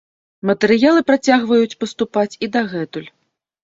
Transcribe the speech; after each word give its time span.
Матэрыялы 0.49 1.05
працягваюць 1.11 1.79
паступаць 1.85 2.29
і 2.43 2.55
дагэтуль. 2.61 3.09